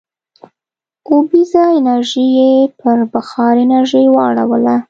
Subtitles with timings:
[1.09, 4.75] اوبیزه انرژي یې پر بخار انرژۍ واړوله.